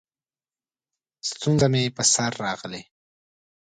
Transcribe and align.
ستونزه 1.29 1.67
مې 1.71 1.83
په 1.95 2.03
سر 2.13 2.31
راغلې؛ 2.45 2.81